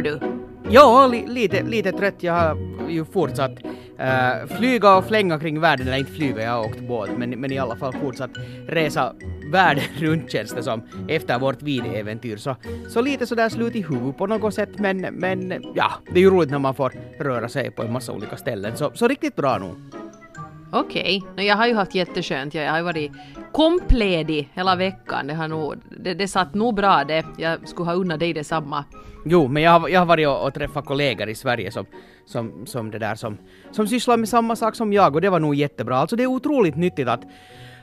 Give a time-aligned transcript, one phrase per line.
[0.00, 0.20] mår du?
[0.70, 2.14] Ja, li, lite, lite trött.
[2.22, 2.56] Jag har
[2.88, 3.50] ju fortsatt
[4.00, 7.52] uh, flyga och flänga kring världen, eller inte flyga, jag har åkt båt, men, men
[7.52, 8.30] i alla fall fortsatt
[8.68, 9.14] resa
[9.52, 12.36] världen runt känns det som efter vårt videäventyr.
[12.36, 12.56] Så,
[12.88, 16.30] så lite sådär slut i huvudet på något sätt, men, men ja, det är ju
[16.30, 19.58] roligt när man får röra sig på en massa olika ställen, så, så riktigt bra
[19.58, 19.99] nog.
[20.72, 21.46] Okej, okay.
[21.46, 22.54] jag har ju haft jätteskönt.
[22.54, 23.12] Jag har ju varit
[23.52, 25.26] kompledig hela veckan.
[25.26, 27.24] Det, har nog, det, det satt nog bra det.
[27.38, 28.84] Jag skulle ha unnat dig detsamma.
[29.26, 31.86] Jo, men jag har, jag har varit och, och träffat kollegor i Sverige som,
[32.26, 33.38] som, som det där som,
[33.70, 35.96] som sysslar med samma sak som jag och det var nog jättebra.
[35.96, 37.22] Alltså det är otroligt nyttigt att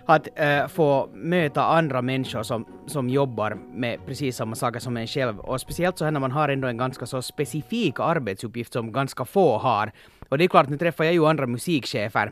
[0.09, 5.07] att äh, få möta andra människor som, som jobbar med precis samma saker som en
[5.07, 5.40] själv.
[5.40, 9.26] Och speciellt så här när man har ändå en ganska så specifik arbetsuppgift som ganska
[9.26, 9.91] få har.
[10.29, 12.31] Och det är klart, nu träffar jag ju andra musikchefer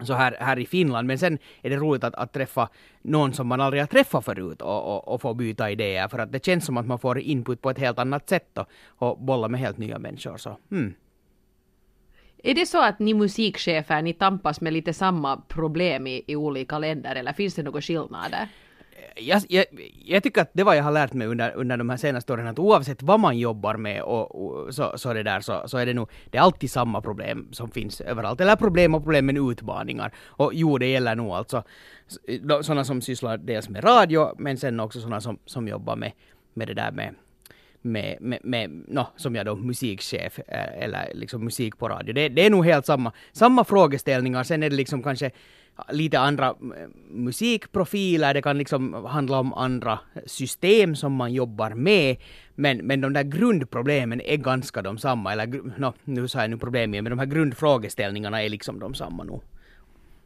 [0.00, 1.06] så här, här i Finland.
[1.06, 2.68] Men sen är det roligt att, att träffa
[3.02, 6.08] någon som man aldrig har träffat förut och, och, och få byta idéer.
[6.08, 8.68] För att det känns som att man får input på ett helt annat sätt och,
[8.98, 10.36] och bolla med helt nya människor.
[10.36, 10.94] Så, hmm.
[12.42, 16.78] Är det så att ni musikchefer, ni tampas med lite samma problem i, i olika
[16.78, 18.48] länder eller finns det några skillnader?
[19.16, 19.64] Jag, jag,
[20.04, 22.46] jag, tycker att det var jag har lärt mig under, under de här senaste åren,
[22.46, 25.86] att oavsett vad man jobbar med och, och så, så, det där, så, så är
[25.86, 28.40] det nog, det är alltid samma problem som finns överallt.
[28.40, 30.12] Eller problem och problem men utmaningar.
[30.26, 31.62] Och jo, det gäller nog alltså
[32.62, 36.12] sådana som sysslar dels med radio, men sen också sådana som, som jobbar med,
[36.54, 37.14] med det där med
[37.86, 42.12] med, med, med no, som jag då musikchef eh, eller liksom musik på radio.
[42.12, 44.42] Det, det är nog helt samma, samma frågeställningar.
[44.42, 45.30] Sen är det liksom kanske
[45.88, 52.16] lite andra eh, musikprofiler, det kan liksom handla om andra system som man jobbar med,
[52.54, 55.46] men, men de där grundproblemen är ganska de samma, eller
[55.78, 59.24] no, nu sa jag nu problem igen, men de här grundfrågeställningarna är liksom de samma
[59.24, 59.42] nog.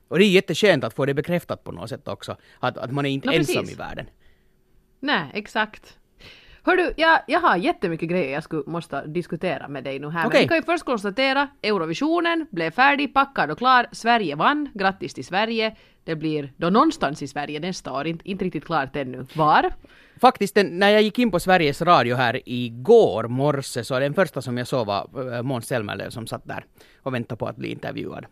[0.08, 3.06] Och det är jätteskönt att få det bekräftat på något sätt också, att, att man
[3.06, 4.06] är inte no, ensam i världen.
[5.00, 5.99] Nej, exakt.
[6.62, 10.26] Hördu, jag, jag har jättemycket grejer jag skulle måste diskutera med dig nu här.
[10.26, 10.38] Okay.
[10.38, 13.86] Men vi kan ju först konstatera, Eurovisionen blev färdig, packad och klar.
[13.92, 14.68] Sverige vann.
[14.74, 15.76] Grattis till Sverige.
[16.04, 19.26] Det blir då någonstans i Sverige nästa år, inte, inte riktigt klart ännu.
[19.34, 19.70] Var?
[20.20, 24.42] Faktiskt, den, när jag gick in på Sveriges Radio här igår morse så den första
[24.42, 26.64] som jag såg var äh, Måns Zelmerlöw som satt där
[27.02, 28.26] och väntade på att bli intervjuad.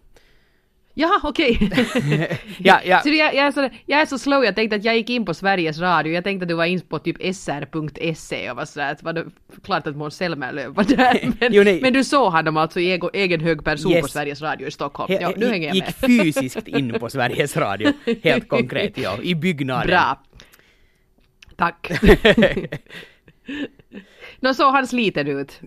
[0.98, 1.58] Jaha, okej.
[1.68, 2.28] Okay.
[2.58, 3.00] ja, ja.
[3.00, 5.24] Så jag, jag, är så, jag är så slow, jag tänkte att jag gick in
[5.24, 8.92] på Sveriges Radio, jag tänkte att du var in på typ sr.se och var sådär
[8.92, 9.24] att var det
[9.64, 11.32] klart att Måns Zelmerlöw var där.
[11.40, 14.02] Men, jo, men, du såg honom alltså i egen, egen hög person yes.
[14.02, 15.16] på Sveriges Radio i Stockholm.
[15.20, 15.86] Ja, nu hänger jag med.
[15.86, 15.96] Gick
[16.34, 17.92] fysiskt in på Sveriges Radio,
[18.22, 19.86] helt konkret, ja, i byggnaden.
[19.86, 20.22] Bra.
[21.56, 21.90] Tack.
[24.40, 25.60] Nå såg han sliten ut?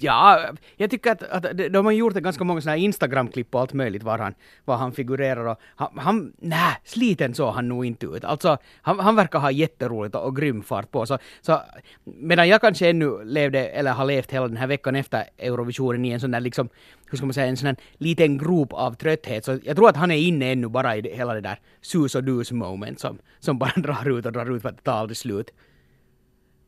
[0.00, 0.40] Ja,
[0.76, 4.02] jag tycker att, att de har gjort ganska många sådana här Instagram-klipp och allt möjligt
[4.02, 8.24] var han, var han figurerar och han, han nä, sliten såg han nog inte ut.
[8.24, 11.06] Alltså, han, han verkar ha jätteroligt och, och grym fart på.
[11.06, 11.60] Så, så,
[12.04, 16.10] medan jag kanske ännu levde, eller har levt hela den här veckan efter Eurovisionen i
[16.10, 16.68] en sån där liksom,
[17.10, 19.44] hur ska man säga, en sån här liten grop av trötthet.
[19.44, 22.24] Så jag tror att han är inne ännu bara i hela det där sus och
[22.24, 25.16] dus moment som, som bara drar ut och drar ut för att det tar aldrig
[25.16, 25.50] slut.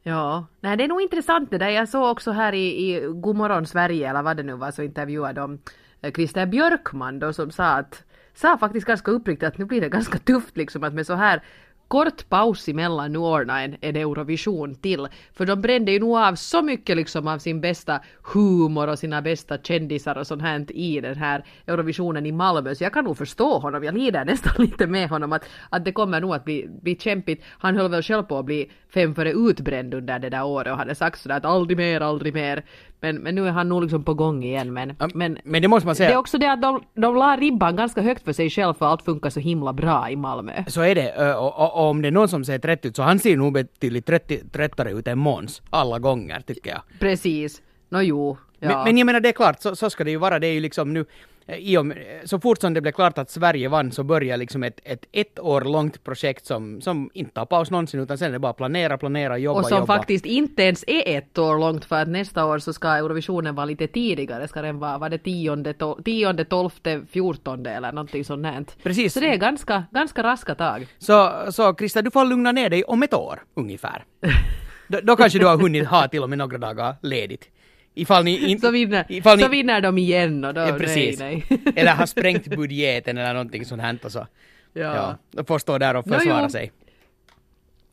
[0.08, 1.68] Ja, nej det är nog intressant det där.
[1.68, 5.40] Jag såg också här i, i Godmorgon Sverige eller vad det nu var så intervjuade
[5.40, 5.58] de
[6.02, 9.88] eh, Christer Björkman då som sa att sa faktiskt ganska uppriktigt att nu blir det
[9.88, 11.42] ganska tufft liksom att med så här
[11.88, 15.08] kort paus emellan nu ordna en, en Eurovision till.
[15.32, 19.22] För de brände ju nog av så mycket liksom av sin bästa humor och sina
[19.22, 22.74] bästa kändisar och sånt här i den här Eurovisionen i Malmö.
[22.74, 25.92] Så jag kan nog förstå honom, jag lider nästan lite med honom att, att det
[25.92, 27.44] kommer nog att bli, bli kämpigt.
[27.58, 30.78] Han höll väl själv på att bli fem före utbränd under det där året och
[30.78, 32.64] hade sagt sådär att aldrig mer, aldrig mer.
[33.00, 34.72] Men, men nu är han nog liksom på gång igen.
[34.72, 36.08] Men, ja, men, men det måste man säga.
[36.08, 38.86] Det är också det att de, de la ribban ganska högt för sig själv för
[38.86, 40.64] allt funkar så himla bra i Malmö.
[40.66, 41.34] Så är det.
[41.36, 43.52] Och, och, och om det är någon som ser trött ut så han ser nog
[43.52, 44.06] betydligt
[44.52, 45.62] tröttare ut än Måns.
[45.70, 46.80] Alla gånger tycker jag.
[46.98, 47.62] Precis.
[47.88, 48.36] Nå jo.
[48.58, 48.68] Ja.
[48.68, 50.38] Men, men jag menar det är klart, så, så ska det ju vara.
[50.38, 51.04] Det är ju liksom nu
[51.48, 54.62] i och med, så fort som det blev klart att Sverige vann så började liksom
[54.62, 58.32] ett, ett ett år långt projekt som, som inte tar paus någonsin utan sen är
[58.32, 59.96] det bara planera, planera, jobba, Och som jobba.
[59.96, 63.66] faktiskt inte ens är ett år långt för att nästa år så ska Eurovisionen vara
[63.66, 64.48] lite tidigare.
[64.48, 65.74] Ska den vara, var det tionde,
[66.04, 68.64] tionde, tolfte, fjortonde eller någonting sånt här.
[68.82, 69.12] Precis.
[69.12, 70.86] Så det är ganska, ganska raska tag.
[70.98, 74.04] Så, så Krista, du får lugna ner dig om ett år ungefär.
[74.88, 77.50] då, då kanske du har hunnit ha till och med några dagar ledigt.
[77.98, 81.18] Ifall ni in, så, vinner, ifall ni, så vinner de igen och då, ja, precis.
[81.18, 81.60] nej, nej.
[81.76, 84.26] eller har sprängt budgeten eller någonting sånt här och så.
[84.72, 84.96] Ja.
[84.96, 85.16] ja.
[85.30, 86.72] Då får stå där och försvara no, sig.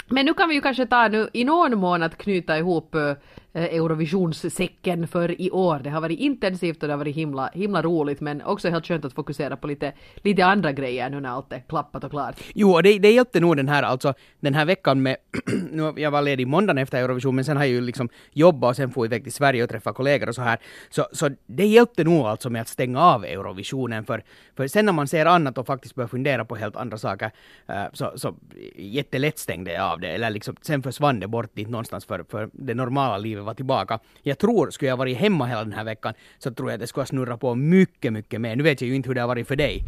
[0.08, 3.14] Men nu kan vi ju kanske ta nu i någon mån att knyta ihop eh,
[3.56, 5.80] Eh, Eurovisionssäcken för i år.
[5.84, 9.06] Det har varit intensivt och det har varit himla, himla roligt men också helt skönt
[9.06, 12.36] att fokusera på lite, lite andra grejer nu när allt är klappat och klart.
[12.56, 15.18] Jo, och det, det hjälpte nog den här, alltså den här veckan med,
[15.72, 18.76] nu, jag var ledig måndagen efter Eurovision, men sen har jag ju liksom jobbat och
[18.76, 20.60] sen får iväg till Sverige och träffa kollegor och så här.
[20.90, 24.24] Så, så det hjälpte nog alltså med att stänga av Eurovisionen, för,
[24.58, 27.32] för sen när man ser annat och faktiskt börjar fundera på helt andra saker,
[27.70, 28.36] uh, så, så
[28.76, 32.50] jättelätt stängde jag av det, eller liksom, sen försvann det bort dit någonstans för, för
[32.54, 34.00] det normala livet var tillbaka.
[34.22, 37.02] Jag tror, skulle jag varit hemma hela den här veckan, så tror jag det skulle
[37.02, 38.56] ha snurrat på mycket, mycket mer.
[38.56, 39.84] Nu vet jag ju inte hur det har varit för dig.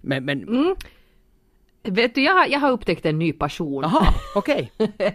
[0.00, 0.74] Men, men Mm.
[1.82, 3.84] Vet du, jag har, jag har upptäckt en ny passion.
[3.84, 4.72] Aha, okej.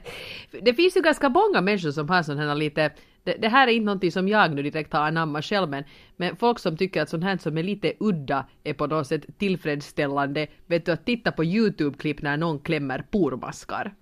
[0.62, 2.92] det finns ju ganska många människor som har sån här lite
[3.24, 5.84] det, det här är inte någonting som jag nu direkt har anammat själv men,
[6.18, 9.38] men folk som tycker att sånt här som är lite udda är på något sätt
[9.38, 10.48] tillfredsställande.
[10.66, 13.94] Vet du att titta på YouTube-klipp när någon klämmer pormaskar.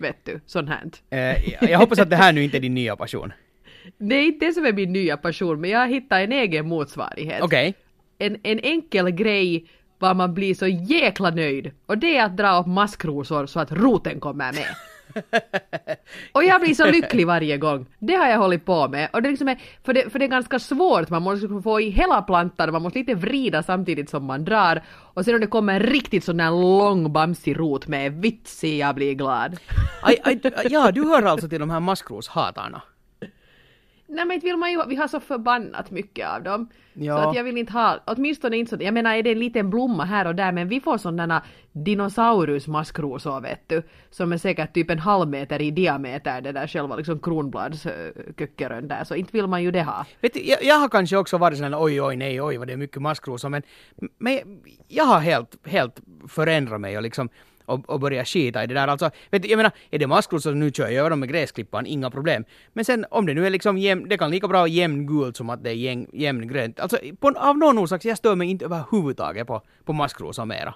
[0.00, 0.82] Vet du, sånt här.
[1.10, 3.32] Eh, jag hoppas att det här nu inte är din nya passion.
[3.98, 6.68] Det är inte det som är min nya passion men jag har hittat en egen
[6.68, 7.42] motsvarighet.
[7.42, 7.74] Okej.
[8.18, 9.66] En, en enkel grej
[9.98, 13.72] var man blir så jäkla nöjd och det är att dra upp maskrosor så att
[13.72, 14.76] roten kommer med.
[16.32, 17.86] Och jag blir så lycklig varje gång.
[17.98, 19.08] Det har jag hållit på med.
[19.12, 21.80] Och det, liksom är, för, det, för det är ganska svårt, man måste liksom få
[21.80, 24.82] i hela plantan, man måste lite vrida samtidigt som man drar.
[25.14, 28.94] Och sen om det kommer en riktigt sån där lång bamsig rot med vitsig, jag
[28.94, 29.56] blir glad.
[30.02, 30.40] Aj, aj,
[30.70, 32.82] ja, du hör alltså till de här maskroshatarna.
[34.10, 36.68] Nej men inte vill man ju, vi har så förbannat mycket av dem.
[36.92, 37.16] Ja.
[37.16, 39.70] Så att jag vill inte ha, åtminstone inte så, jag menar är det en liten
[39.70, 41.42] blomma här och där men vi får sådana
[41.72, 43.82] dinosaurusmaskrosor vet du.
[44.10, 49.04] Som är säkert typ en halv meter i diameter det där själva liksom kronbladsköckerön där
[49.04, 50.06] så inte vill man ju det ha.
[50.20, 52.72] Vet du, jag, jag har kanske också varit sån oj oj nej oj vad det
[52.72, 53.62] är mycket maskrosor men,
[54.18, 54.38] men
[54.88, 57.28] jag har helt, helt förändrat mig och liksom
[57.70, 58.88] och, och börja skita i det där.
[58.88, 61.86] Alltså, vet du, jag menar, är det maskrosor nu kör jag över dem med gräsklippan,
[61.86, 62.44] inga problem.
[62.72, 65.50] Men sen om det nu är liksom jämn, det kan lika bra vara jämngult som
[65.50, 66.80] att det är jämn, jämngrönt.
[66.80, 70.74] Alltså på, av någon orsak, jag stör mig inte överhuvudtaget på, på maskrosor mera.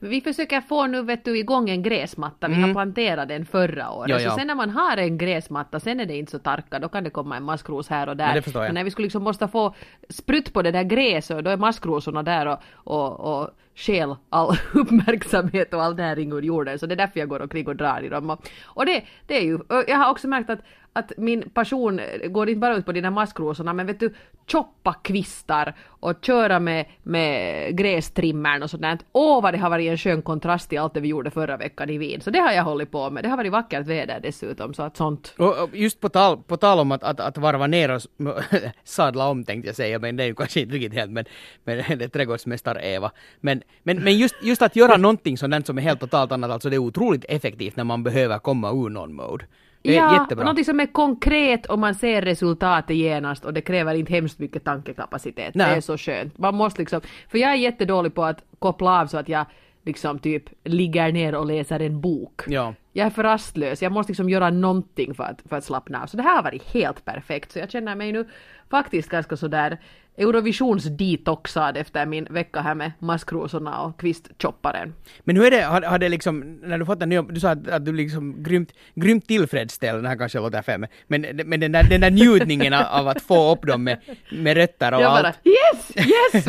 [0.00, 4.10] Vi försöker få nu vet du igång en gräsmatta, vi har planterat den förra året.
[4.10, 4.20] Mm.
[4.20, 4.30] Ja, ja.
[4.30, 7.04] Så sen när man har en gräsmatta, sen är det inte så tarka, då kan
[7.04, 8.26] det komma en maskros här och där.
[8.26, 8.68] Men det förstår jag.
[8.68, 9.74] Men när vi skulle liksom måste få
[10.08, 15.74] sprutt på det där gräset, då är maskrosorna där och, och, och stjäl all uppmärksamhet
[15.74, 16.78] och all näring ur jorden.
[16.78, 18.30] Så det är därför jag går omkring och drar i dem.
[18.30, 20.60] Och, och det, det är ju, jag har också märkt att
[20.96, 24.14] att min passion går inte bara ut på de där maskrosorna men vet du,
[24.46, 28.98] choppa kvistar och köra med, med grästrimmern och sådär.
[29.12, 31.90] Åh vad det har varit en skön kontrast till allt det vi gjorde förra veckan
[31.90, 32.20] i Wien.
[32.20, 33.24] Så det har jag hållit på med.
[33.24, 35.34] Det har varit vackert väder dessutom så att sånt.
[35.38, 38.00] Och, och just på tal, på tal om att, att, att varva ner och
[38.84, 41.24] sadla om tänkte jag säga, men det är ju kanske inte riktigt helt, men,
[41.64, 43.10] men det är trädgårdsmästar-Eva.
[43.40, 46.70] Men, men, men just, just att göra någonting sådant som är helt totalt annat, alltså
[46.70, 49.44] det är otroligt effektivt när man behöver komma ur någon mode.
[49.84, 50.44] Det är ja, jättebra.
[50.44, 54.64] någonting som är konkret och man ser resultatet genast och det kräver inte hemskt mycket
[54.64, 55.54] tankekapacitet.
[55.54, 55.70] Nej.
[55.70, 56.38] Det är så skönt.
[56.38, 59.46] Man måste liksom, för jag är jättedålig på att koppla av så att jag
[59.82, 62.42] liksom typ ligger ner och läser en bok.
[62.46, 62.74] Ja.
[62.92, 66.06] Jag är för rastlös, jag måste liksom göra någonting för att, för att slappna av.
[66.06, 67.52] Så det här har varit helt perfekt.
[67.52, 68.28] Så jag känner mig nu
[68.70, 69.78] faktiskt ganska sådär
[70.16, 74.94] Eurovisionsdetoxad efter min vecka här med maskrosorna och kvistchopparen.
[75.20, 77.50] Men hur är det, har, har det liksom, när du fått en ny, du sa
[77.50, 81.72] att, att du liksom grymt, grymt tillfredsställd, det här kanske låter fel, men, men, den,
[81.72, 83.98] där, den där njutningen av, att få upp dem med,
[84.32, 85.22] med rötter och Jag allt.
[85.22, 85.92] bara yes,
[86.34, 86.44] yes!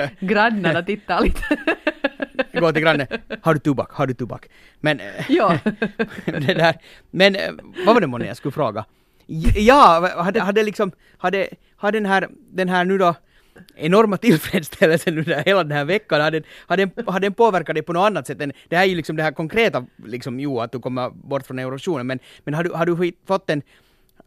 [0.20, 1.56] Grannarna tittar lite.
[2.60, 3.06] Gå till grannen,
[3.42, 4.46] har du tobak, har du tobak?
[4.80, 5.58] Men, eh, Ja.
[6.24, 6.74] det där,
[7.10, 7.50] men eh,
[7.86, 8.84] vad var det månne jag skulle fråga?
[9.54, 13.14] Ja, hade, hade liksom, hade, hade den här, den här nu då
[13.76, 17.82] enorma tillfredsställelsen under hela den här veckan, har den, har den- har den påverkat dig
[17.82, 20.60] på något annat sätt än, det här är ju liksom det här konkreta, liksom jo,
[20.60, 23.62] att du kommer bort från Eurovisionen, men, men har du, har du fått en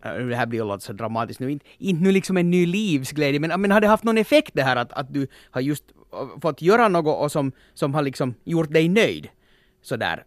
[0.06, 3.40] äh, det här blir ju så dramatiskt nu, inte, inte nu liksom en ny livsglädje,
[3.40, 5.84] men, men har det haft någon effekt det här att, att du har just
[6.14, 9.28] äh, fått göra något och som, som har liksom gjort dig nöjd?
[9.82, 10.24] Sådär.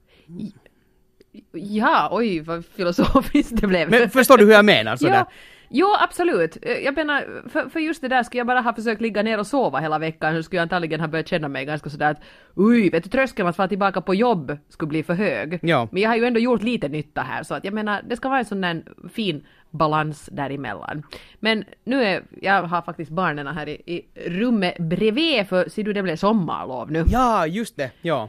[1.52, 3.90] Ja, oj vad filosofiskt det blev.
[3.90, 4.96] Men förstår du hur jag menar?
[4.96, 5.14] Sådär.
[5.14, 5.26] Ja,
[5.68, 6.56] jo, absolut.
[6.62, 9.38] Eh, Jag menar, för, för just det där skulle jag bara ha försökt ligga ner
[9.38, 12.20] och sova hela veckan så skulle jag antagligen ha börjat känna mig ganska sådär att
[12.54, 15.58] oj, vet du tröskeln att vara tillbaka på jobb skulle bli för hög.
[15.62, 15.88] Ja.
[15.92, 18.28] Men jag har ju ändå gjort lite nytta här så att jag menar, det ska
[18.28, 21.02] vara en sån där fin balans däremellan.
[21.40, 25.92] Men nu är, jag har faktiskt barnen här i, i rummet bredvid för ser du
[25.92, 27.04] det blev sommarlov nu.
[27.08, 27.90] Ja, just det.
[28.02, 28.28] Ja.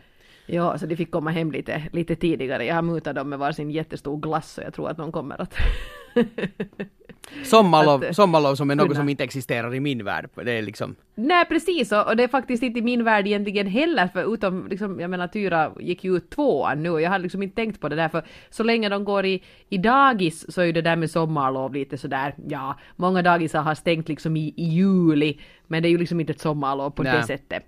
[0.50, 2.66] Ja, så de fick komma hem lite, lite tidigare.
[2.66, 5.54] Jag har mutat dem med varsin jättestor glass så jag tror att de kommer att
[7.44, 9.00] Sommarlov, Att, sommarlov som är något kunna.
[9.00, 10.30] som inte existerar i min värld.
[10.36, 10.96] Det är liksom...
[11.16, 14.68] Nej precis, och, och det är faktiskt inte i min värld egentligen heller, för utom,
[14.68, 17.82] liksom, jag menar Tyra gick ju ut tvåan nu och jag hade liksom inte tänkt
[17.82, 20.82] på det där, för så länge de går i, i dagis så är ju det
[20.82, 25.84] där med sommarlov lite sådär, ja, många dagisar har stängt liksom i, i juli, men
[25.84, 27.18] det är ju liksom inte ett sommarlov på Nej.
[27.18, 27.64] det sättet.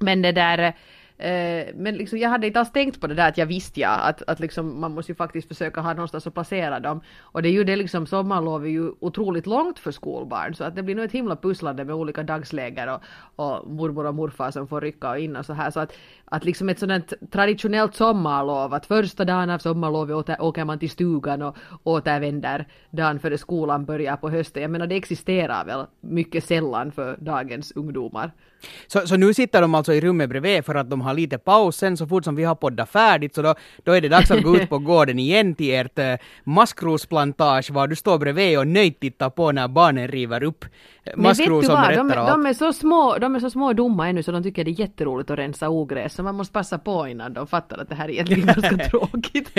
[0.00, 0.74] Men det där,
[1.18, 3.90] eh, men liksom jag hade inte alls tänkt på det där att jag visste ja,
[3.90, 7.00] att, att liksom man måste ju faktiskt försöka ha någonstans att placera dem.
[7.20, 10.76] Och det är ju det liksom, sommarlov är ju otroligt långt för skolbarn så att
[10.76, 13.02] det blir nog ett himla pusslande med olika dagsläger och,
[13.36, 15.70] och mormor och morfar som får rycka in och så här.
[15.70, 15.92] Så att,
[16.24, 21.42] att liksom ett sådant traditionellt sommarlov, att första dagen av sommarlovet åker man till stugan
[21.42, 24.62] och återvänder dagen före skolan börjar på hösten.
[24.62, 28.32] Jag menar det existerar väl mycket sällan för dagens ungdomar.
[28.86, 31.76] Så, så nu sitter de alltså i rummet bredvid för att de har lite paus
[31.76, 34.42] sen så fort som vi har poddat färdigt så då, då är det dags att
[34.42, 39.00] gå ut på gården igen till ert eh, maskrosplantage var du står bredvid och nöjt
[39.00, 40.68] tittar på när barnen river upp eh,
[41.04, 42.28] Men vet maskros du som vad, berättar de, är- allt.
[42.28, 44.70] de, är så små, de är så små och dumma ännu så de tycker det
[44.70, 47.94] är jätteroligt att rensa ogräs så man måste passa på innan de fattar att det
[47.94, 49.50] här är egentligen ganska tråkigt.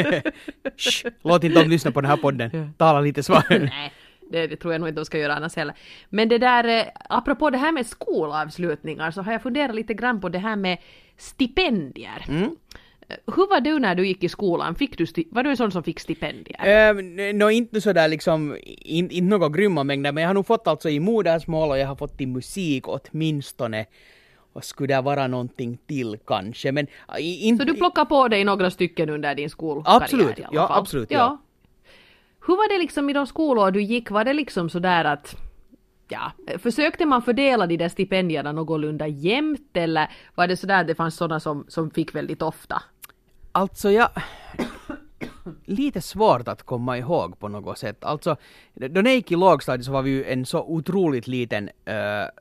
[0.78, 2.74] Shh, låt inte dem lyssna på den här podden.
[2.78, 3.72] Tala lite svagare.
[4.32, 5.76] Det, tror jag nog inte de ska göra annars heller.
[6.10, 10.22] Men det där, eh, apropå det här med skolavslutningar så har jag funderat lite grann
[10.22, 10.78] på det här med
[11.18, 12.26] stipendier.
[12.30, 12.44] Mm.
[12.44, 14.76] Eh, Hur var du när du gick i skolan?
[14.76, 16.94] Fick du var du en sån som fick stipendier?
[16.94, 20.68] Uh, Nå inte sådär liksom, in, inte några grymma mängder, men jag har nog fått
[20.68, 23.86] alltså i modersmål och jag har fått i musik åtminstone.
[24.54, 26.88] Och skulle det vara någonting till kanske, men
[27.20, 27.66] i- inte...
[27.66, 30.80] Så du plockar på dig några stycken under din skolkarriär Absolut, i alla ja, fall?
[30.80, 31.38] absolut, ja.
[32.50, 34.12] Hur var det liksom i de skolor du gick?
[34.12, 35.36] Var det liksom sådär att
[36.08, 40.96] Ja, försökte man fördela de där stipendierna någorlunda jämnt eller var det sådär att det
[40.96, 42.84] fanns sådana som, som fick väldigt ofta?
[43.52, 44.10] Alltså jag...
[45.66, 48.04] Lite svårt att komma ihåg på något sätt.
[48.04, 48.36] Alltså,
[48.74, 51.96] då jag gick i lågstadiet så var vi ju en så otroligt liten äh,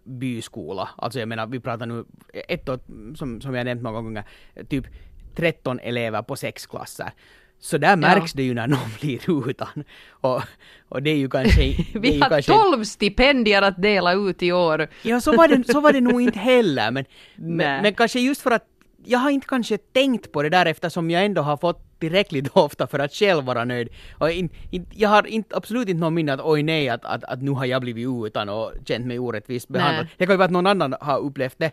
[0.05, 0.89] byskola.
[0.97, 2.05] Alltså jag menar, vi pratar nu
[2.49, 2.79] ett år,
[3.15, 4.25] som, som jag nämnt många gånger,
[4.69, 4.87] typ
[5.37, 7.13] 13 elever på sex klasser.
[7.61, 9.85] Så där märks det ju när någon blir utan.
[10.11, 10.43] Och,
[10.89, 11.63] och det är ju kanske...
[11.65, 14.89] är Vi ju har kanske, 12 stipendier att dela ut i år.
[15.03, 17.05] Ja, så var, det, så var det nog inte heller, men,
[17.37, 18.65] men, men kanske just för att
[19.05, 22.87] jag har inte kanske tänkt på det där eftersom jag ändå har fått tillräckligt ofta
[22.87, 23.89] för att själv vara nöjd.
[24.19, 27.25] Och in, in, jag har inte, absolut inte någon minne att oj nej, att, att,
[27.25, 30.05] att nu har jag blivit utan och känt mig orättvist behandlad.
[30.05, 30.15] Nej.
[30.17, 31.71] Det kan ju vara att någon annan har upplevt det.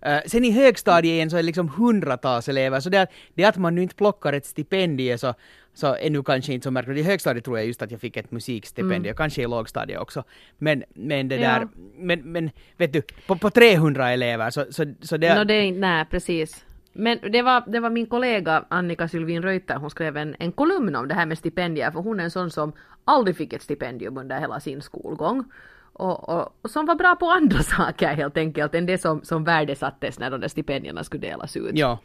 [0.00, 3.74] Eh, sen i högstadiet så är det liksom hundratals elever, så det, det att man
[3.74, 5.34] nu inte plockar ett stipendium så,
[5.74, 6.98] så är nu kanske inte så märkligt.
[6.98, 10.24] I högstadiet tror jag just att jag fick ett musikstipendium, kanske i lågstadiet också.
[10.58, 11.50] Men, men det Mm.
[11.50, 11.58] Ja.
[11.58, 15.34] där, men, men vet du, på, på 300 elever så, så, så det...
[15.34, 16.64] Nå det är inte, nej precis.
[16.92, 20.96] Men det var, det var min kollega Annika Sylvin Reuter, hon skrev en, en kolumn
[20.96, 22.72] om det här med stipendier, för hon är en sån som
[23.04, 25.44] aldrig fick ett stipendium under hela sin skolgång.
[25.98, 29.44] Och, och, och som var bra på andra saker helt enkelt än det som, som
[29.44, 31.70] värdesattes när de där stipendierna skulle delas ut.
[31.74, 31.98] Ja.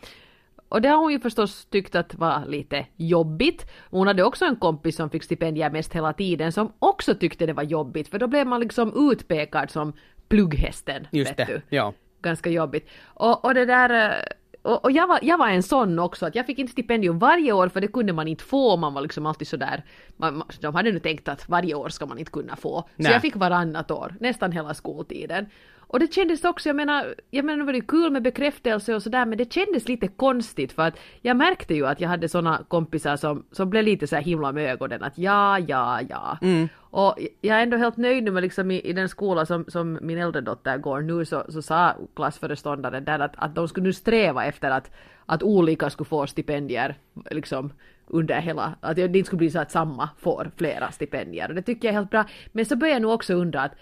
[0.69, 3.71] Och det har hon ju förstås tyckt att var lite jobbigt.
[3.89, 7.53] Hon hade också en kompis som fick stipendier mest hela tiden som också tyckte det
[7.53, 9.93] var jobbigt för då blev man liksom utpekad som
[10.27, 11.07] plugghästen.
[11.11, 11.93] Just det, du ja.
[12.21, 12.89] ganska jobbigt.
[13.03, 14.23] Och, och det där...
[14.63, 17.53] Och, och jag, var, jag var en sån också, att jag fick inte stipendium varje
[17.53, 19.83] år för det kunde man inte få, man var liksom alltid sådär,
[20.17, 22.81] man, man, de hade nu tänkt att varje år ska man inte kunna få.
[22.81, 23.11] Så Nej.
[23.11, 25.45] jag fick varannat år, nästan hela skoltiden.
[25.93, 29.03] Och det kändes också, jag menar, jag menar nu var det kul med bekräftelse och
[29.03, 32.65] sådär men det kändes lite konstigt för att jag märkte ju att jag hade såna
[32.67, 36.37] kompisar som, som blev lite så här himla med ögonen att ja, ja, ja.
[36.79, 39.99] Och jag är ändå helt nöjd nu med liksom i, i den skola som, som
[40.01, 43.93] min äldre dotter går nu så, så sa klassföreståndaren där att, att de skulle nu
[43.93, 44.91] sträva efter att,
[45.25, 46.97] att olika skulle få stipendier
[47.31, 47.73] liksom
[48.07, 51.61] under hela, att det inte skulle bli så att samma får flera stipendier och det
[51.61, 52.25] tycker jag är helt bra.
[52.51, 53.73] Men så börjar jag nog också undra att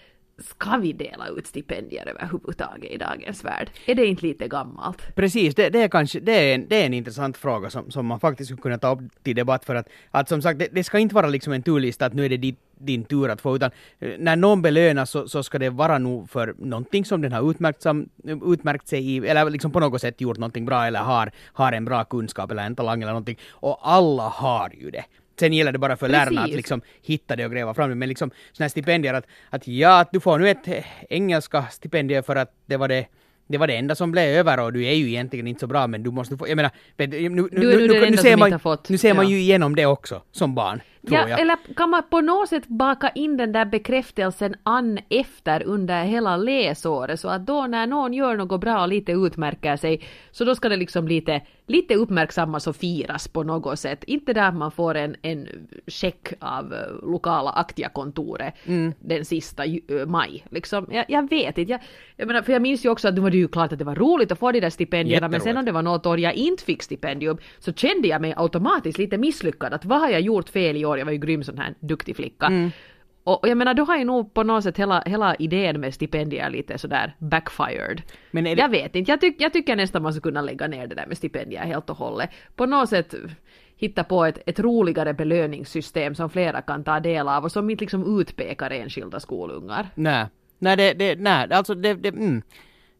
[0.42, 3.70] ska vi dela ut stipendier överhuvudtaget i dagens värld?
[3.86, 5.14] Är det inte lite gammalt?
[5.14, 8.06] Precis, det, det är kanske det är en, det är en intressant fråga som, som
[8.06, 10.84] man faktiskt skulle kunna ta upp till debatt för att, att som sagt, det, det
[10.84, 13.56] ska inte vara liksom en turlista att nu är det din, din tur att få,
[13.56, 13.70] utan
[14.00, 17.50] eh, när någon belönas så, så ska det vara nog för någonting som den har
[17.50, 21.30] utmärkt, som, utmärkt sig i, eller liksom på något sätt gjort någonting bra eller har,
[21.52, 23.38] har en bra kunskap eller en talang eller någonting.
[23.50, 25.04] Och alla har ju det.
[25.42, 26.56] Sen gäller det bara för lärarna att Precis.
[26.56, 27.94] liksom hitta det och gräva fram det.
[27.94, 32.22] Men liksom sådana här stipendier att, att ja, du får nu ett eh, engelska stipendium
[32.22, 33.06] för att det var det
[33.46, 35.86] det var det enda som blev över och du är ju egentligen inte så bra
[35.86, 39.28] men du måste få, jag menar, nu, nu, nu enda ser man, nu ser man
[39.28, 40.80] ju igenom det också som barn.
[41.02, 41.40] Ja, jag.
[41.40, 46.36] Eller kan man på något sätt baka in den där bekräftelsen an efter under hela
[46.36, 50.54] läsåret så att då när någon gör något bra och lite utmärker sig så då
[50.54, 54.04] ska det liksom lite, lite uppmärksammas och firas på något sätt.
[54.04, 55.48] Inte där man får en, en
[55.86, 58.92] check av lokala aktiakontoret Mm.
[59.00, 59.62] den sista
[60.06, 60.44] maj.
[60.50, 61.72] Liksom, jag, jag vet inte.
[61.72, 61.80] Jag,
[62.16, 63.84] jag menar, för jag minns ju också att nu var det ju klart att det
[63.84, 66.34] var roligt att få de där stipendierna men sen om det var något år jag
[66.34, 69.72] inte fick stipendium så kände jag mig automatiskt lite misslyckad.
[69.72, 70.91] Att vad har jag gjort fel i år?
[70.98, 72.46] Jag var ju grym sån här duktig flicka.
[72.46, 72.70] Mm.
[73.24, 75.94] Och, och jag menar, då har ju nog på något sätt hela, hela idén med
[75.94, 78.02] stipendier lite sådär backfired.
[78.30, 80.86] Men det- Jag vet inte, jag, tyck, jag tycker nästan man skulle kunna lägga ner
[80.86, 82.30] det där med stipendier helt och hållet.
[82.56, 83.14] På något sätt
[83.76, 87.82] hitta på ett, ett roligare belöningssystem som flera kan ta del av och som inte
[87.82, 89.88] liksom utpekar enskilda skolungar.
[89.94, 90.26] Nej,
[90.58, 92.42] nej, det, det, nej, alltså det, det mm.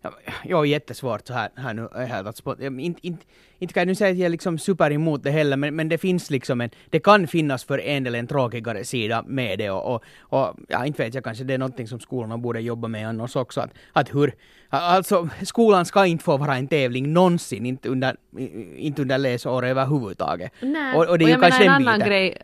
[0.02, 0.12] Ja,
[0.44, 3.25] Jag är jättesvårt så här, här nu, här att spot, inte, inte,
[3.59, 5.88] inte kan jag nu säga att jag är liksom super emot det heller, men, men
[5.88, 9.71] det finns liksom en, det kan finnas för en del en tråkigare sida med det
[9.71, 12.88] och, och, och ja, inte vet jag, kanske det är någonting som skolorna borde jobba
[12.88, 14.35] med annars också, att, att hur,
[14.68, 18.16] alltså skolan ska inte få vara en tävling någonsin, inte under,
[18.76, 20.52] inte under läsåret överhuvudtaget.
[20.61, 20.97] Nej.
[20.97, 22.09] Och, och det är ju jag menar kanske en annan biten.
[22.09, 22.38] grej,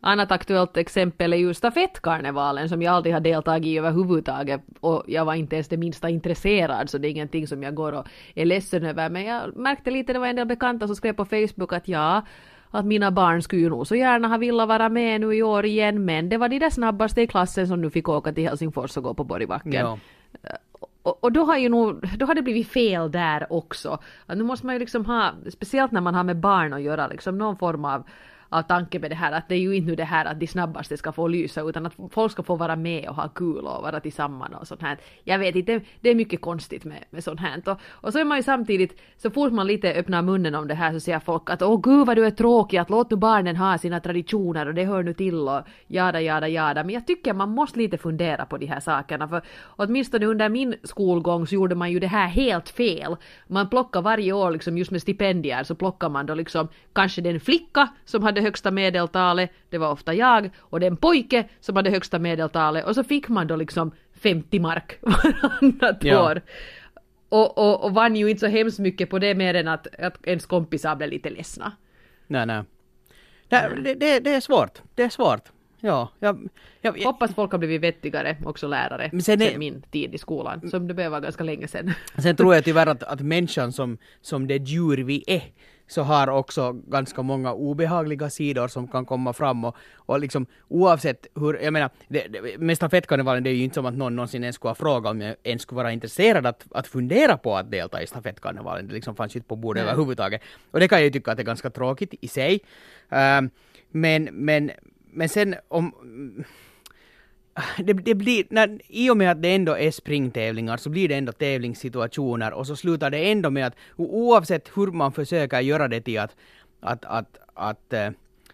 [0.00, 5.24] annat aktuellt exempel är ju stafettkarnevalen som jag aldrig har deltagit i överhuvudtaget och jag
[5.24, 8.44] var inte ens det minsta intresserad så det är ingenting som jag går och är
[8.44, 11.72] ledsen över men jag märkte lite, det var en del bekanta som skrev på Facebook
[11.72, 12.22] att ja,
[12.70, 15.64] att mina barn skulle ju nog så gärna ha velat vara med nu i år
[15.64, 18.96] igen men det var de där snabbaste i klassen som nu fick åka till Helsingfors
[18.96, 19.72] och gå på Borgbacken.
[19.72, 19.98] Ja.
[21.02, 23.98] Och, och då har ju nog, då har det blivit fel där också.
[24.26, 27.06] Att nu måste man ju liksom ha, speciellt när man har med barn att göra,
[27.06, 28.04] liksom någon form av,
[28.48, 30.46] av tanke med det här att det är ju inte nu det här att de
[30.46, 33.82] snabbaste ska få lysa utan att folk ska få vara med och ha kul och
[33.82, 34.98] vara tillsammans och sånt här.
[35.24, 37.62] Jag vet inte, det, det är mycket konstigt med, med sånt här.
[37.66, 40.74] Och, och så är man ju samtidigt, så fort man lite öppnar munnen om det
[40.74, 43.56] här så säger folk att åh gud vad du är tråkig, att låt nu barnen
[43.56, 46.84] ha sina traditioner och det hör nu till och jada jada jada.
[46.84, 49.42] Men jag tycker man måste lite fundera på de här sakerna för
[49.76, 53.16] åtminstone under min skolgång så gjorde man ju det här helt fel.
[53.46, 57.40] Man plockar varje år liksom just med stipendier så plockar man då liksom kanske den
[57.40, 62.18] flicka som hade högsta medeltalet, det var ofta jag, och den pojke som hade högsta
[62.18, 63.90] medeltalet och så fick man då liksom
[64.20, 66.30] 50 mark varannat Ja.
[66.30, 66.40] år.
[67.28, 70.26] Och, och, och vann ju inte så hemskt mycket på det mer än att, att
[70.26, 71.72] ens kompisar blev lite ledsna.
[72.26, 72.62] Nej, nej.
[73.48, 74.82] det, det, det är svårt.
[74.94, 75.48] Det är svårt.
[75.80, 76.48] Ja, jag,
[76.80, 80.18] jag, jag, Hoppas folk har blivit vettigare, också lärare, Men sen sen, min tid i
[80.18, 81.92] skolan, som det behöver vara ganska länge sedan.
[82.18, 85.42] Sen tror jag tyvärr att, att människan som, som det djur vi är,
[85.88, 91.26] så har också ganska många obehagliga sidor som kan komma fram och, och liksom oavsett
[91.34, 94.42] hur, jag menar, det, det, med stafettkarnevalen det är ju inte som att någon någonsin
[94.42, 97.70] ens skulle ha frågat om jag ens skulle vara intresserad att, att fundera på att
[97.70, 98.88] delta i stafettkarnevalen.
[98.88, 99.92] Det liksom fanns ju inte på bordet Nej.
[99.92, 100.42] överhuvudtaget.
[100.70, 102.60] Och det kan jag ju tycka att det är ganska tråkigt i sig.
[103.10, 103.50] Ehm,
[103.90, 104.70] men, men,
[105.10, 105.92] men sen om
[107.78, 111.14] det, det blir, när, i och med att det ändå är springtävlingar så blir det
[111.14, 116.00] ändå tävlingssituationer och så slutar det ändå med att oavsett hur man försöker göra det
[116.00, 116.36] till att,
[116.80, 118.10] att, att, att, eh,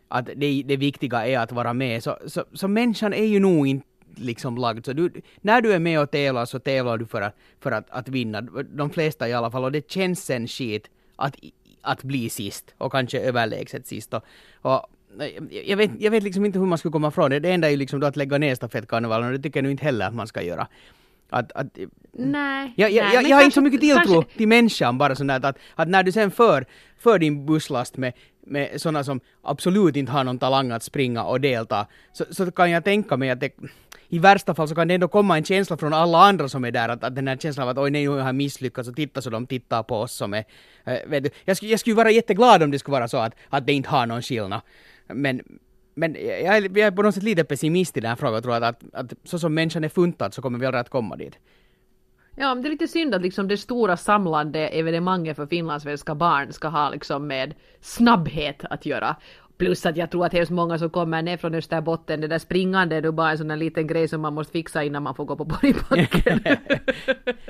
[0.09, 3.67] att det, det viktiga är att vara med så, så, så människan är ju nog
[3.67, 3.87] inte
[4.17, 4.85] liksom lagd.
[4.85, 7.91] Så du, när du är med och tävlar så tävlar du för att, för att,
[7.91, 8.41] att vinna.
[8.75, 9.65] De flesta i alla fall.
[9.65, 11.37] Och det känns sen skit att,
[11.83, 14.15] att bli sist och kanske överlägset sist.
[14.15, 14.25] Och,
[14.63, 14.87] och
[15.65, 17.41] jag- vet, jag vet liksom inte hur man skulle komma ifrån det.
[17.41, 19.71] Det enda är ju liksom då att lägga ner stafettkarnevalen och det tycker jag nu
[19.71, 20.67] inte heller att man ska göra.
[21.31, 21.67] Att, att,
[22.13, 22.73] Nej.
[22.77, 25.29] jag, jag, nej, jag, jag har inte så mycket tilltro kanske- till människan bara sånt
[25.29, 26.67] där att, att när du sen för,
[26.99, 28.13] för din busslast med,
[28.47, 32.71] med sådana som absolut inte har någon talang att springa och delta, så, så kan
[32.71, 33.51] jag tänka mig att det,
[34.09, 36.71] i värsta fall så kan det ändå komma en känsla från alla andra som är
[36.71, 38.97] där, att, att den här känslan av att oj nej, nu har jag misslyckats och
[38.97, 40.45] titta så de tittar på oss som är,
[40.85, 43.35] äh, vet du, jag, skulle, jag skulle vara jätteglad om det skulle vara så att,
[43.49, 44.61] att det inte har någon skillnad.
[45.07, 45.59] Men,
[45.95, 48.43] men jag är, jag är på något sätt lite pessimist i den här frågan och
[48.43, 51.17] tror att, att, att så som människan är funtad så kommer vi aldrig att komma
[51.17, 51.39] dit.
[52.37, 56.53] Ja, men det är lite synd att liksom det stora samlande evenemanget för finlandssvenska barn
[56.53, 59.17] ska ha liksom med snabbhet att göra.
[59.59, 62.97] Plus att jag tror att hemskt många som kommer ner från Österbotten, det där springande
[62.97, 65.25] är då bara en sån där liten grej som man måste fixa innan man får
[65.25, 66.41] gå på Borgbacken.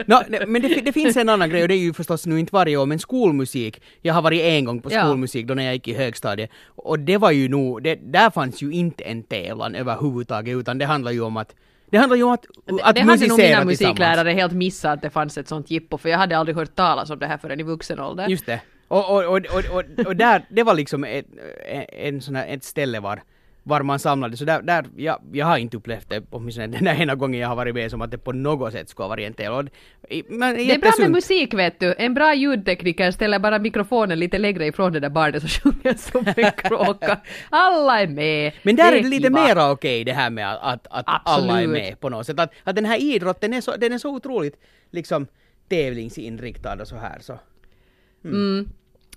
[0.06, 2.50] Ne- men det, det finns en annan grej och det är ju förstås nu inte
[2.52, 3.82] varje år men skolmusik.
[4.02, 7.18] Jag har varit en gång på skolmusik då när jag gick i högstadiet och det
[7.18, 11.20] var ju nog, det, där fanns ju inte en tävlan överhuvudtaget utan det handlar ju
[11.20, 11.54] om att
[11.90, 15.02] det handlar ju om att, att det hade nog musicera mina musiklärare helt missat att
[15.02, 17.60] det fanns ett sånt jippo, för jag hade aldrig hört talas om det här förrän
[17.60, 18.28] i vuxen ålder.
[18.28, 18.60] Just det.
[18.88, 21.26] Och, och, och, och, och, där, det var liksom ett,
[21.88, 23.22] en, sån här, ett ställe var
[23.66, 24.38] var man samlades.
[24.38, 27.48] Så där, där jag, jag har inte upplevt det, åtminstone den här ena gången jag
[27.48, 29.70] har varit med, som att det på något sätt skulle ha varit en
[30.28, 31.94] men, det är bra med musik vet du.
[31.98, 36.26] En bra ljudtekniker ställer bara mikrofonen lite längre ifrån det där barnet så sjunger som
[36.36, 37.20] en kråka.
[37.50, 38.52] Alla är med.
[38.62, 41.66] Men där det är det lite mera okej det här med att, att alla är
[41.66, 42.40] med på något sätt.
[42.40, 44.56] Att, att den här idrotten är så, den är så otroligt
[44.90, 45.26] liksom
[45.68, 47.38] tävlingsinriktad och så här så.
[48.24, 48.36] Mm.
[48.36, 48.68] Mm.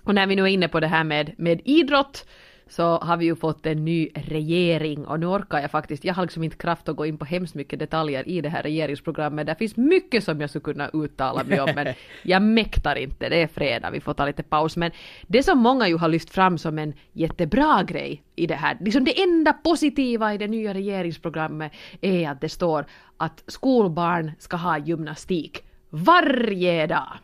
[0.04, 2.26] Och när vi nu är inne på det här med, med idrott
[2.68, 6.22] så har vi ju fått en ny regering och nu orkar jag faktiskt, jag har
[6.22, 9.46] liksom inte kraft att gå in på hemskt mycket detaljer i det här regeringsprogrammet.
[9.46, 13.42] Det finns mycket som jag skulle kunna uttala mig om men jag mäktar inte, det
[13.42, 14.76] är fredag, vi får ta lite paus.
[14.76, 14.90] Men
[15.26, 19.04] det som många ju har lyft fram som en jättebra grej i det här, liksom
[19.04, 24.78] det enda positiva i det nya regeringsprogrammet är att det står att skolbarn ska ha
[24.78, 27.18] gymnastik varje dag.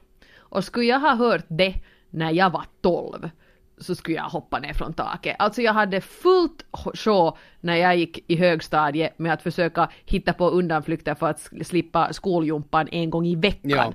[0.55, 1.75] Och skulle jag ha hört det
[2.11, 3.31] när jag var 12
[3.79, 5.37] så skulle jag hoppa ner från taket.
[5.39, 6.65] Alltså jag hade fullt
[6.95, 12.13] sjå när jag gick i högstadiet med att försöka hitta på undanflykter för att slippa
[12.13, 13.71] skoljumpan en gång i veckan.
[13.71, 13.93] Ja.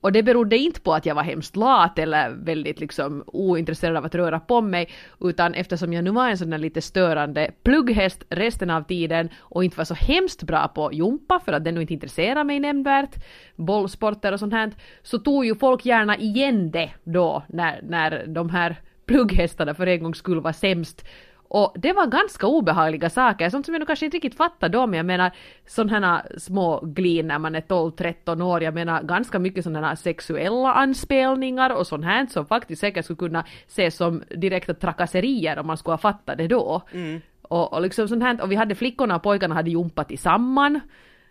[0.00, 4.04] Och det berodde inte på att jag var hemskt lat eller väldigt liksom ointresserad av
[4.04, 4.88] att röra på mig,
[5.20, 9.64] utan eftersom jag nu var en sån där lite störande plugghäst resten av tiden och
[9.64, 13.14] inte var så hemskt bra på jumpa för att det nu inte intresserade mig nämnvärt,
[13.56, 18.50] bollsporter och sånt här, så tog ju folk gärna igen det då när, när de
[18.50, 21.04] här plugghästarna för en gångs skull var sämst.
[21.52, 24.86] Och det var ganska obehagliga saker, sånt som jag nog kanske inte riktigt fattade då,
[24.86, 25.30] men jag menar
[25.66, 30.72] sådana här små glin när man är 12-13 år, jag menar ganska mycket sådana sexuella
[30.72, 35.76] anspelningar och sånt här som faktiskt säkert skulle kunna ses som direkta trakasserier om man
[35.76, 36.82] skulle ha fattat det då.
[36.92, 37.20] Mm.
[37.42, 40.82] Och, och liksom sånt här, och vi hade flickorna och pojkarna hade jumpat tillsammans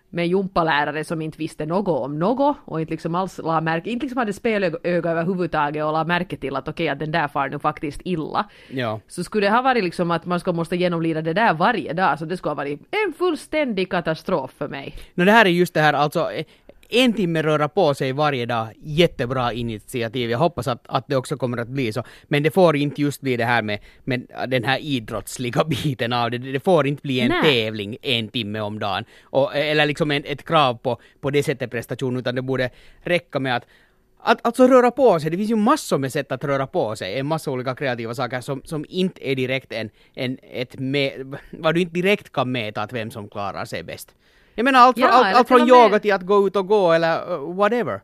[0.09, 4.03] med jumpalärare som inte visste något om något och inte liksom alls la märke, inte
[4.03, 7.49] liksom hade spelöga överhuvudtaget och la märke till att okej okay, att den där far
[7.49, 8.45] nu faktiskt illa.
[8.69, 8.99] Ja.
[9.07, 12.19] Så skulle det ha varit liksom att man ska måste genomlida det där varje dag
[12.19, 14.95] så det skulle ha varit en fullständig katastrof för mig.
[15.15, 16.29] No, det här är just det här alltså
[16.89, 20.29] en timme röra på sig varje dag, jättebra initiativ.
[20.29, 22.03] Jag hoppas att, att det också kommer att bli så.
[22.23, 26.31] Men det får inte just bli det här med, med den här idrottsliga biten av
[26.31, 26.37] det.
[26.37, 27.43] Det får inte bli en Nej.
[27.43, 29.05] tävling en timme om dagen.
[29.23, 32.69] Och, eller liksom en, ett krav på, på det sättet prestation, utan det borde
[33.03, 33.65] räcka med att
[34.21, 37.19] att, alltså röra på sig, det finns ju massor med sätt att röra på sig,
[37.19, 41.75] en massa olika kreativa saker som, som inte är direkt en, en ett med, vad
[41.75, 44.15] du inte direkt kan mäta att vem som klarar sig bäst.
[44.59, 46.01] Jag menar allt, ja, allt, allt från yoga med...
[46.01, 48.01] till att gå ut och gå eller uh, whatever.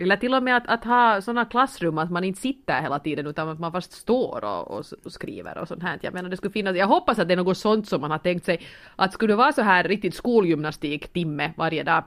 [0.00, 3.26] Eller till och med att, att ha sådana klassrum att man inte sitter hela tiden
[3.26, 5.98] utan att man fast står och, och, och, skriver och sånt här.
[6.02, 8.18] Jag menar det skulle finnas, jag hoppas att det är något sånt som man har
[8.18, 8.60] tänkt sig
[8.96, 12.04] att skulle det vara så här riktigt skolgymnastik timme varje dag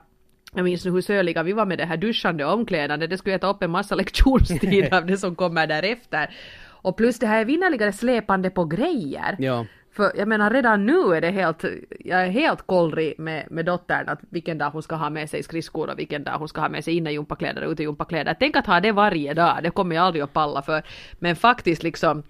[0.54, 3.34] jag minns nu hur söliga vi var med det här duschande och omklädande, det skulle
[3.34, 6.36] jag ta upp en massa lektionstid av det som kommer därefter.
[6.82, 9.36] Och plus det här vinnerliga släpande på grejer.
[9.38, 9.66] Ja.
[9.96, 11.64] För jag menar redan nu är det helt,
[12.04, 15.42] jag är helt kollrig med, med dottern att vilken dag hon ska ha med sig
[15.42, 18.36] skridskor och vilken dag hon ska ha med sig innejumpakläder och utejumpakläder.
[18.40, 20.82] Tänk att ha det varje dag, det kommer jag aldrig att palla för.
[21.12, 22.22] Men faktiskt liksom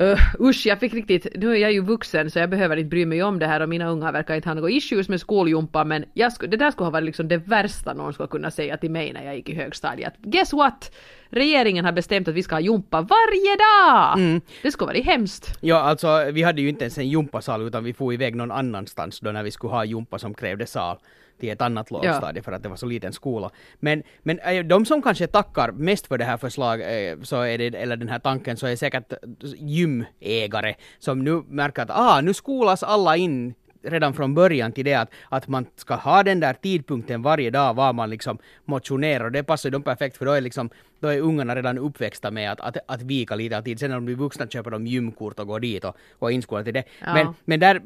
[0.00, 3.06] Uh, usch, jag fick riktigt, nu är jag ju vuxen så jag behöver inte bry
[3.06, 6.04] mig om det här och mina unga verkar inte ha något issues med skoljumpa men
[6.14, 8.90] jag sku, det där skulle ha varit liksom det värsta någon skulle kunna säga till
[8.90, 10.14] mig när jag gick i högstadiet.
[10.22, 10.94] Guess what?
[11.30, 14.18] Regeringen har bestämt att vi ska ha jumpa varje dag!
[14.18, 14.40] Mm.
[14.62, 15.58] Det skulle vara hemskt.
[15.60, 19.20] Ja, alltså vi hade ju inte ens en jumpasal utan vi får iväg någon annanstans
[19.20, 20.96] då när vi skulle ha jumpa som krävde sal
[21.38, 22.42] till ett annat lågstadie ja.
[22.42, 23.50] för att det var så liten skola.
[23.80, 27.66] Men, men äh, de som kanske tackar mest för det här förslaget, så är det,
[27.66, 29.12] eller den här tanken, så är säkert
[29.58, 33.54] gymägare som nu märker att ah, nu skolas alla in
[33.86, 37.74] redan från början till det att, att man ska ha den där tidpunkten varje dag
[37.74, 40.70] var man liksom motionerar och det passar dem perfekt för då är liksom
[41.00, 43.80] då är ungarna redan uppväxta med att, att, att vika lite av tid.
[43.80, 46.64] Sen när de blir vuxna köper de gymkort och går dit och, och är inskolade
[46.64, 46.84] till det.
[47.00, 47.14] Ja.
[47.14, 47.82] Men, men där,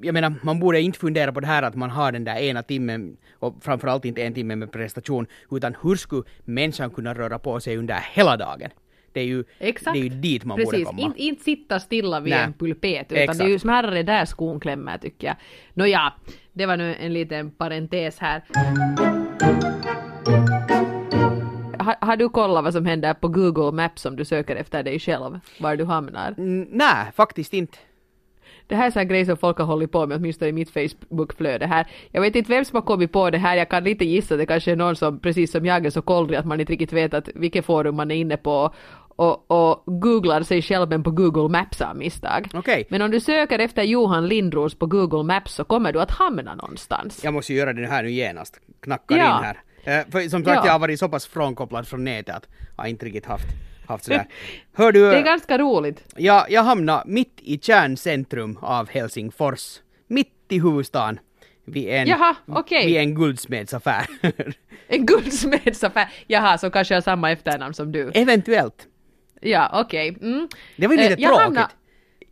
[0.00, 2.62] jag menar, man borde inte fundera på det här att man har den där ena
[2.62, 7.60] timmen och framförallt inte en timme med prestation, utan hur skulle människan kunna röra på
[7.60, 8.70] sig under hela dagen?
[9.12, 9.94] Det är ju, Exakt.
[9.94, 10.72] det är ju dit man Precis.
[10.72, 11.02] borde komma.
[11.02, 12.38] Inte in sitta stilla vid Nä.
[12.38, 13.38] en pulpet, utan Exakt.
[13.38, 15.36] det är ju snarare där skon klämmer tycker jag.
[15.74, 16.12] Nåja,
[16.52, 18.42] det var nu en liten parentes här.
[21.78, 24.98] Har, har, du kollat vad som händer på Google Maps om du söker efter dig
[24.98, 26.34] själv, var du hamnar?
[26.38, 27.78] Mm, nej, faktiskt inte.
[28.70, 31.66] Det här är en grej som folk har hållit på med, åtminstone i mitt Facebook-flöde
[31.66, 31.86] här.
[32.10, 34.46] Jag vet inte vem som har kommit på det här, jag kan lite gissa det
[34.46, 37.14] kanske är någon som precis som jag är så kollrig att man inte riktigt vet
[37.14, 38.74] att vilket forum man är inne på
[39.16, 42.48] och, och googlar sig själv på Google Maps av misstag.
[42.54, 42.84] Okay.
[42.88, 46.54] Men om du söker efter Johan Lindros på Google Maps så kommer du att hamna
[46.54, 47.24] någonstans.
[47.24, 48.60] Jag måste göra det här nu genast.
[48.80, 49.38] Knackar ja.
[49.38, 49.56] in här.
[50.00, 50.66] Uh, för som sagt, ja.
[50.66, 53.46] jag har varit så pass frånkopplad från nätet att jag inte riktigt haft
[53.90, 54.26] haft sådär.
[54.72, 56.04] Hör du, Det är ganska roligt.
[56.16, 59.80] jag, jag hamnade mitt i kärncentrum av Helsingfors.
[60.06, 61.20] Mitt i huvudstaden.
[61.64, 62.86] Vid en, Jaha, okej.
[62.86, 64.06] vid en guldsmedsaffär.
[64.92, 66.08] En guldsmedsaffär.
[66.26, 68.10] Jaha, så kanske jag har samma efternamn som du.
[68.14, 68.86] Eventuellt.
[69.40, 70.08] Ja, okej.
[70.22, 70.48] Mm.
[70.76, 71.42] Det var ju lite Eh, tråkigt.
[71.44, 71.70] hamnar-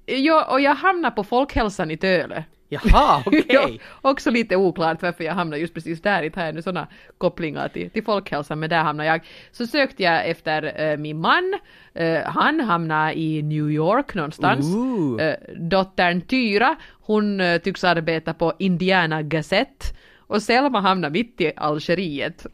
[0.07, 2.45] Ja, och jag hamnar på Folkhälsan i Töle.
[2.69, 3.45] Jaha, okej.
[3.49, 3.69] Ja,
[4.03, 6.23] också lite oklart varför jag hamnar just precis där.
[6.23, 6.87] Inte har jag nu sådana
[7.19, 9.21] kopplingar till, till folkhälsan, men där hamnar jag.
[9.53, 11.59] Så sökte jag efter eh, min man.
[11.95, 14.67] Eh, han hamnade i New York någonstans.
[14.75, 15.23] Ooh.
[15.23, 19.87] Eh, dottern Tyra, hon tycks arbeta på Indiana Gazette.
[20.29, 22.41] Och Selma hamnade mitt i Algeriet.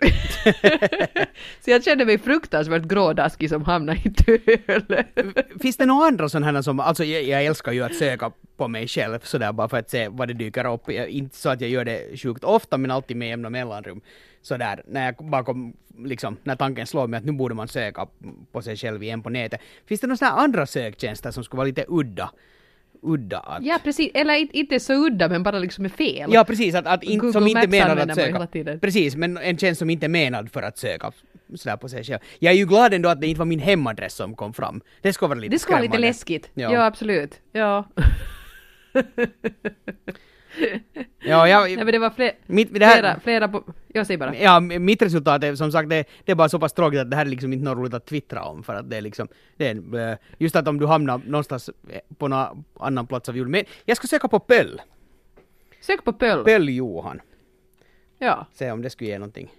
[1.60, 5.04] så jag kände mig fruktansvärt grådaskig som hamnade i Töle.
[5.60, 8.68] Finns det några andra sådana här som, alltså jag, jag älskar ju att söka på
[8.68, 10.82] mig själv sådär bara för att se vad det dyker upp.
[10.86, 14.00] Jag, inte så att jag gör det sjukt ofta men alltid med jämna mellanrum.
[14.42, 18.06] Sådär, när jag bakom, liksom, när tanken slår mig att nu borde man söka
[18.52, 19.60] på sig själv igen på nätet.
[19.86, 22.30] Finns det några andra söktjänster som skulle vara lite udda?
[23.04, 23.64] Udda att...
[23.64, 24.10] Ja, precis.
[24.14, 26.30] Eller inte- så udda, men bara liksom är fel.
[26.32, 28.78] Ja precis, att, att in, Google som inte Maps menad att söka.
[28.78, 31.12] Precis, men en tjänst som inte är menad för att söka
[31.54, 32.18] sådär på sig själv.
[32.38, 34.80] Jag är ju glad ändå att det inte var min hemadress som kom fram.
[35.02, 36.50] Det skulle vara lite Det skulle vara lite läskigt.
[36.54, 36.72] Ja.
[36.72, 37.40] Ja, absolut.
[37.52, 37.88] Ja.
[41.26, 43.62] Ja, jag, Nej, men det var fler, mitt, det här, flera, flera på...
[43.88, 44.36] Jag säger bara.
[44.36, 47.16] Ja, mitt resultat är som sagt, det, det är bara så pass tråkigt att det
[47.16, 49.68] här är liksom inte något roligt att twittra om för att det är liksom, det
[49.68, 53.50] är, eh, just att om du hamnar någonstans eh, på någon annan plats av jorden.
[53.50, 54.80] Men jag ska söka på Pöll.
[55.80, 56.44] Sök på Pöll.
[56.44, 57.20] Pöll-Johan.
[58.18, 58.46] Ja.
[58.52, 59.50] Se om det skulle ge någonting.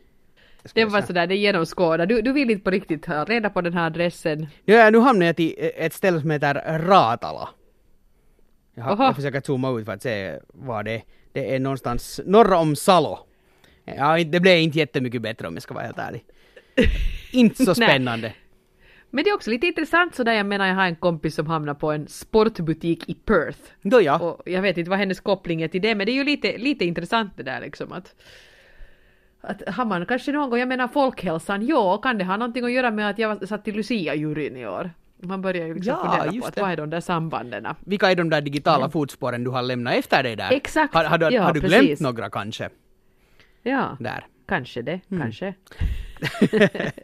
[0.73, 2.05] Det var sådär, det genomskådade.
[2.05, 4.47] Du, du vill inte på riktigt ha reda på den här adressen.
[4.65, 7.49] Ja, nu hamnar jag till ett ställe som heter Ratala.
[8.75, 11.03] Jag, har, jag försöker zooma ut för att se vad det är.
[11.31, 13.19] Det är någonstans norr om Salo.
[13.85, 16.25] Ja, det blev inte jättemycket bättre om jag ska vara helt ärlig.
[17.31, 18.33] inte så spännande.
[19.09, 21.73] Men det är också lite intressant sådär, jag menar jag har en kompis som hamnar
[21.73, 23.59] på en sportbutik i Perth.
[23.81, 24.19] Då ja.
[24.19, 26.57] Och jag vet inte vad hennes koppling är till det, men det är ju lite,
[26.57, 28.15] lite intressant det där liksom att
[29.41, 32.71] att har man kanske någon gång, jag menar folkhälsan, ja, kan det ha någonting att
[32.71, 34.91] göra med att jag satt till Lucia-juryn i år?
[35.27, 37.67] Man börjar ju liksom Ja, fundera på att vad är de där sambanden?
[37.79, 40.51] Vilka är de där digitala fotspåren du har lämnat efter dig där?
[40.51, 42.01] Exakt, Har, har, du, ja, har du glömt precis.
[42.01, 42.69] några kanske?
[43.63, 44.25] Ja, Där.
[44.47, 45.21] kanske det, Mm.
[45.23, 45.53] kanske.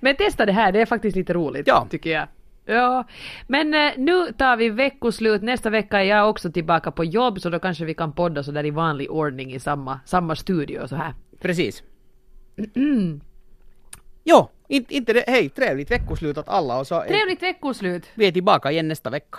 [0.00, 1.86] men testa det här, det är faktiskt lite roligt, Ja.
[1.90, 2.28] tycker jag.
[2.66, 3.04] Ja,
[3.46, 5.42] men eh, nu tar vi veckoslut.
[5.42, 8.52] Nästa vecka är jag också tillbaka på jobb, så då kanske vi kan podda så
[8.52, 11.14] där i vanlig ordning i samma, samma studio och så här.
[11.40, 11.82] Precis.
[14.24, 15.24] Jo, inte, inte det.
[15.26, 18.06] Hej, trevligt veckoslut åt alla och så Trevligt veckoslut!
[18.14, 19.38] vi är tillbaka igen nästa vecka.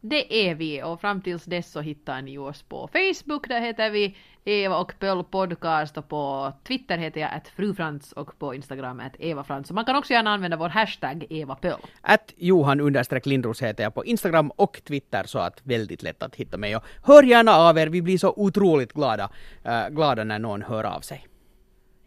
[0.00, 3.90] Det är vi och fram tills dess så hittar ni oss på Facebook, där heter
[3.90, 9.00] vi Eva och Pöll Podcast och på Twitter heter jag att frufrans och på Instagram
[9.00, 9.70] att Eva Frans.
[9.70, 11.80] Och man kan också gärna använda vår hashtag Eva Pöll.
[12.00, 16.34] Att Johan understreck Lindros heter jag på Instagram och Twitter så att väldigt lätt att
[16.36, 16.76] hitta mig.
[16.76, 19.30] Och hör gärna av er, vi blir så otroligt glada,
[19.64, 21.26] äh, glada när någon hör av sig.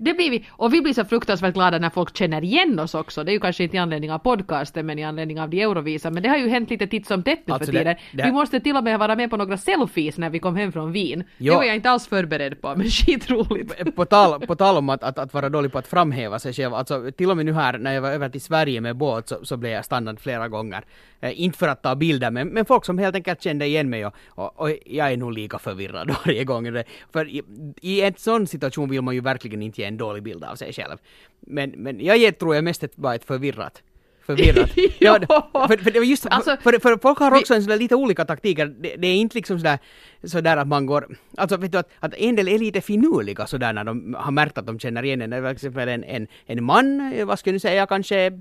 [0.02, 3.24] Det blir vi, och vi blir så fruktansvärt glada när folk känner igen oss också.
[3.24, 6.10] Det är ju kanske inte i anledning av podcasten men i anledning av de Eurovisa.
[6.12, 7.96] Men det har ju hänt lite titt som tätt nu Alltså för det- tiden.
[8.14, 10.72] det- Vi måste till och med vara med på några selfies när vi kom hem
[10.72, 11.24] från Wien.
[11.38, 11.52] Ja.
[11.54, 13.96] Det var jag inte alls förberedd på, men skitroligt.
[13.96, 16.74] På tal, på tal om att, att, att vara dålig på att framhäva sig själv,
[16.74, 19.46] alltså till och med nu här när jag var över till Sverige med båt så,
[19.46, 20.84] så blev jag stannad flera gånger.
[21.22, 24.06] Eh, inte för att ta bilder, men, men folk som helt enkelt kände igen mig
[24.06, 26.74] och, och, och jag är nog lika förvirrad varje gång.
[26.74, 26.84] Det-
[27.14, 27.42] För i,
[27.82, 30.74] i en sån situation vill man ju verkligen inte ge en dålig bild av sig
[30.74, 30.98] själv.
[31.40, 33.82] Men, men jag ger, tror jag mest ett, bara ett förvirrat
[34.26, 34.70] förvirrat.
[35.00, 35.20] Ja.
[35.68, 37.78] för, för det var just, Alltså, för, för folk har vi- också en sån där
[37.78, 38.66] lite olika taktiker.
[38.66, 39.80] Det, det är inte liksom sådär,
[40.24, 43.74] sådär att man går, alltså vet du att, att en del är lite finurliga sådär
[43.74, 45.32] när de har märkt att de känner igen en.
[45.32, 48.32] Till exempel en, en, en man, eh, vad ska jag säga, kanske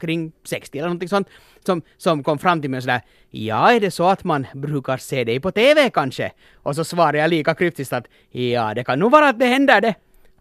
[0.00, 1.28] kring 60 eller någonting sånt,
[1.66, 4.96] som, som kom fram till mig och sådär, ja är det så att man brukar
[4.96, 6.32] se dig på TV kanske?
[6.54, 9.80] Och så svarade jag lika kryptiskt att, ja det kan nog vara att det händer
[9.80, 9.94] det.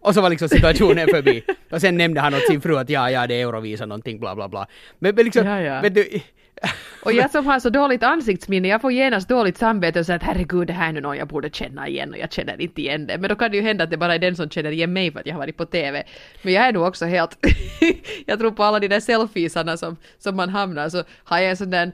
[0.07, 1.43] Och så var liksom situationen förbi.
[1.71, 4.35] Och sen nämnde han åt sin fru att ja, ja, det är Eurovisa någonting, bla
[4.35, 4.67] bla bla.
[4.99, 5.81] Men, men liksom, Ja, ja.
[5.81, 6.19] vet du...
[7.03, 10.23] Och jag som har så dåligt ansiktsminne, jag får genast dåligt samvete och säger att
[10.23, 13.07] herregud det här är nu någon jag borde känna igen och jag känner inte igen
[13.07, 13.17] det.
[13.17, 15.11] Men då kan det ju hända att det bara är den som känner igen mig
[15.11, 16.03] för att jag har varit på TV.
[16.41, 17.37] Men jag är nog också helt...
[18.25, 21.57] jag tror på alla de där selfiesarna som, som man hamnar så har jag en
[21.57, 21.91] sån där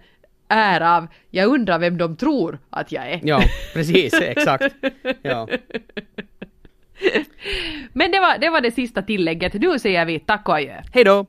[0.48, 3.20] ära av, jag undrar vem de tror att jag är.
[3.24, 4.76] Ja, precis, exakt.
[5.22, 5.48] Ja.
[7.94, 9.54] Men det var, det var det sista tillägget.
[9.54, 10.82] Nu säger vi tack och adjö.
[10.94, 11.26] Hej då!